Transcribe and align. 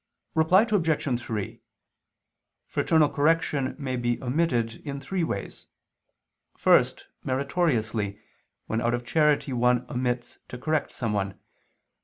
Reply 0.33 0.63
Obj. 0.63 1.19
3: 1.21 1.61
Fraternal 2.65 3.07
correction 3.09 3.75
may 3.77 3.95
be 3.97 4.19
omitted 4.19 4.81
in 4.83 4.99
three 4.99 5.23
ways. 5.23 5.67
First, 6.57 7.05
meritoriously, 7.23 8.19
when 8.65 8.81
out 8.81 8.95
of 8.95 9.05
charity 9.05 9.53
one 9.53 9.85
omits 9.91 10.39
to 10.47 10.57
correct 10.57 10.91
someone. 10.91 11.37